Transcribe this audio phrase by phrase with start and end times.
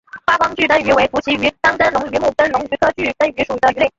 [0.25, 3.89] 发光炬灯鱼为辐鳍鱼纲灯笼鱼目灯笼鱼科炬灯鱼属的鱼类。